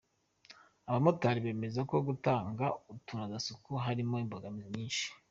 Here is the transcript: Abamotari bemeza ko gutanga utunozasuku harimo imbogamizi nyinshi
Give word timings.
Abamotari 0.87 1.39
bemeza 1.45 1.81
ko 1.89 1.95
gutanga 2.07 2.65
utunozasuku 2.95 3.71
harimo 3.85 4.15
imbogamizi 4.23 4.69
nyinshi 4.75 5.05